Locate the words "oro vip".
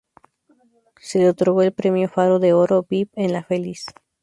2.53-3.11